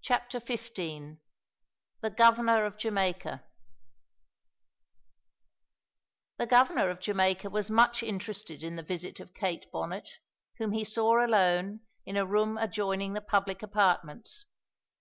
[0.00, 0.74] CHAPTER XV
[2.00, 3.44] THE GOVERNOR OF JAMAICA
[6.38, 10.18] The Governor of Jamaica was much interested in the visit of Kate Bonnet,
[10.58, 14.46] whom he saw alone in a room adjoining the public apartments.